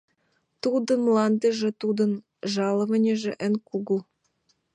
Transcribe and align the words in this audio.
Тудын 0.63 0.99
мландыже, 1.07 1.69
тудын 1.81 2.11
жалованьыже 2.53 3.31
эн 3.45 3.53
кугу...» 3.67 3.97